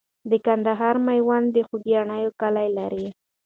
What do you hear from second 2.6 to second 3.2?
لري.